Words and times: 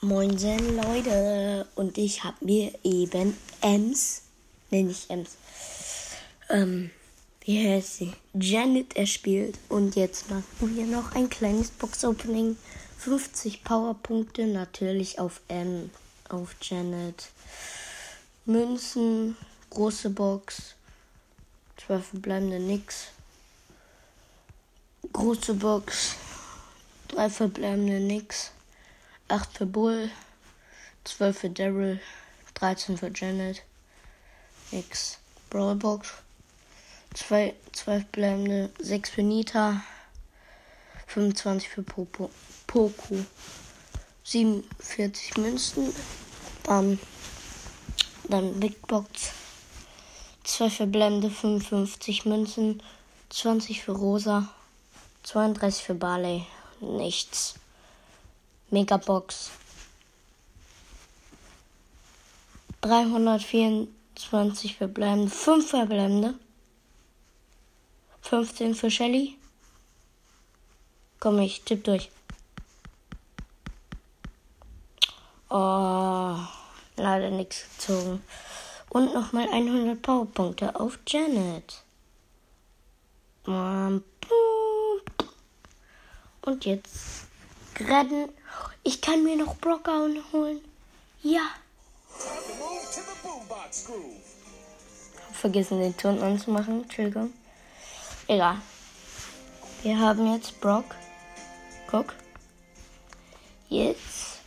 Moinsen 0.00 0.76
Leute. 0.76 1.66
Und 1.74 1.98
ich 1.98 2.24
habe 2.24 2.36
mir 2.44 2.72
eben 2.84 3.36
Ems, 3.60 4.22
ne 4.70 4.82
nicht 4.82 5.10
Ems, 5.10 5.36
ähm, 6.48 6.90
wie 7.40 7.68
heißt 7.68 7.96
sie, 7.96 8.12
Janet 8.34 8.96
erspielt. 8.96 9.58
Und 9.68 9.96
jetzt 9.96 10.30
machen 10.30 10.76
wir 10.76 10.86
noch 10.86 11.14
ein 11.14 11.30
kleines 11.30 11.70
Box-Opening, 11.70 12.56
50 12.98 13.64
Powerpunkte 13.64 14.46
natürlich 14.46 15.18
auf 15.18 15.40
M, 15.48 15.90
auf 16.28 16.54
Janet, 16.60 17.28
Münzen, 18.44 19.36
große 19.70 20.10
Box, 20.10 20.74
12 21.86 22.06
verbleibende 22.06 22.58
nix, 22.58 23.06
große 25.12 25.54
Box, 25.54 26.16
3 27.08 27.30
verbleibende 27.30 28.00
nix. 28.00 28.52
8 29.28 29.58
für 29.58 29.66
Bull, 29.66 30.10
12 31.02 31.38
für 31.38 31.50
Daryl, 31.50 32.00
13 32.54 32.96
für 32.96 33.10
Janet, 33.12 33.62
X 34.70 35.18
Brawlbox, 35.50 36.08
2, 37.14 37.54
12 37.72 38.06
bleibende, 38.06 38.70
6 38.78 39.10
für 39.10 39.22
Nita, 39.22 39.82
25 41.08 41.68
für 41.68 41.82
Popo, 41.82 42.30
Poco, 42.68 43.24
47 44.22 45.36
Münzen, 45.38 45.92
dann, 46.62 47.00
dann 48.28 48.60
Big 48.60 48.86
Box, 48.86 49.32
2 50.44 50.70
verbleibende, 50.70 51.30
55 51.30 52.26
Münzen, 52.26 52.80
20 53.30 53.82
für 53.82 53.92
Rosa, 53.92 54.48
32 55.24 55.82
für 55.82 55.94
Barley, 55.94 56.46
nichts. 56.80 57.56
Megabox. 58.70 59.50
324 62.80 64.76
verbleibende, 64.76 65.30
5 65.30 65.68
verbleibende. 65.70 66.34
15 68.22 68.74
für 68.74 68.90
Shelly. 68.90 69.38
Komm, 71.20 71.38
ich 71.38 71.62
tipp 71.62 71.84
durch. 71.84 72.10
Oh, 75.48 76.36
leider 76.96 77.30
nichts 77.30 77.64
gezogen. 77.70 78.22
Und 78.90 79.14
nochmal 79.14 79.48
100 79.48 80.02
Powerpunkte 80.02 80.78
auf 80.78 80.98
Janet. 81.06 81.82
Und 83.44 84.02
jetzt 86.64 87.26
rennen. 87.78 88.28
Ich 88.86 89.00
kann 89.00 89.24
mir 89.24 89.34
noch 89.34 89.56
Brockdown 89.56 90.22
holen. 90.32 90.60
Ja. 91.20 91.40
Vergessen 95.32 95.80
den 95.80 95.96
Ton 95.96 96.22
anzumachen. 96.22 96.84
Entschuldigung. 96.84 97.32
Egal. 98.28 98.58
Wir 99.82 99.98
haben 99.98 100.32
jetzt 100.32 100.60
Brock. 100.60 100.84
Guck. 101.90 102.14
Jetzt 103.68 104.38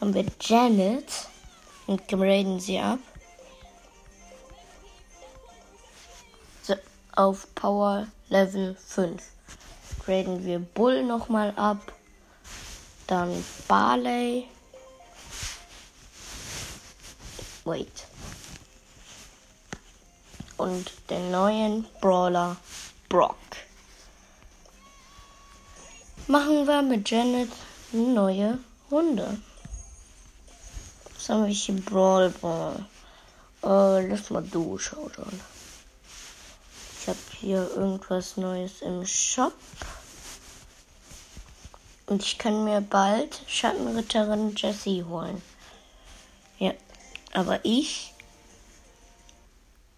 haben 0.00 0.12
wir 0.12 0.26
Janet 0.40 1.28
und 1.86 2.08
graden 2.08 2.58
sie 2.58 2.80
ab. 2.80 2.98
So, 6.64 6.74
auf 7.14 7.46
Power 7.54 8.08
Level 8.28 8.74
5. 8.74 9.22
Graden 10.04 10.44
wir 10.44 10.58
Bull 10.58 11.04
nochmal 11.04 11.52
ab. 11.54 11.92
Dann 13.10 13.44
Barley. 13.66 14.46
Wait. 17.64 18.06
Und 20.56 20.92
den 21.10 21.32
neuen 21.32 21.86
Brawler 22.00 22.56
Brock. 23.08 23.34
Machen 26.28 26.68
wir 26.68 26.82
mit 26.82 27.10
Janet 27.10 27.50
eine 27.92 28.02
neue 28.02 28.58
Runde. 28.92 29.40
Was 31.16 31.28
haben 31.30 31.46
wir 31.46 31.52
hier? 31.52 31.74
Brawl 31.82 32.30
Ball. 32.30 32.86
Äh, 33.64 34.06
lass 34.06 34.30
mal 34.30 34.44
du 34.44 34.78
schauen. 34.78 35.10
Ich 37.00 37.08
habe 37.08 37.18
hier 37.40 37.68
irgendwas 37.74 38.36
Neues 38.36 38.82
im 38.82 39.04
Shop. 39.04 39.54
Und 42.10 42.24
ich 42.24 42.38
kann 42.38 42.64
mir 42.64 42.80
bald 42.80 43.40
Schattenritterin 43.46 44.56
Jessie 44.56 45.04
holen. 45.04 45.40
Ja, 46.58 46.72
aber 47.32 47.60
ich 47.62 48.12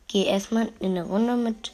gehe 0.08 0.26
erstmal 0.26 0.70
in 0.78 0.90
eine 0.90 1.04
Runde 1.04 1.36
mit 1.36 1.72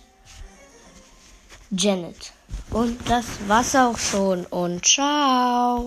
Janet. 1.72 2.32
Und 2.70 3.10
das 3.10 3.26
war's 3.48 3.74
auch 3.74 3.98
schon. 3.98 4.46
Und 4.46 4.86
ciao. 4.86 5.86